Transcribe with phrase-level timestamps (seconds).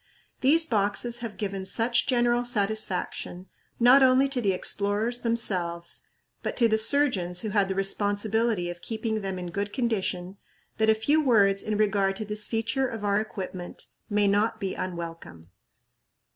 [0.39, 3.45] These boxes have given such general satisfaction,
[3.79, 6.01] not only to the explorers themselves,
[6.41, 10.37] but to the surgeons who had the responsibility of keeping them in good condition,
[10.79, 14.73] that a few words in regard to this feature of our equipment may not be
[14.73, 15.49] unwelcome.